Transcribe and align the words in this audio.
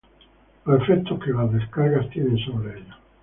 los 0.65 0.81
efectos 0.81 1.23
que 1.23 1.29
las 1.31 1.53
descargas 1.53 2.09
tienen 2.09 2.35
sobre 2.39 2.79
ellos 2.79 2.95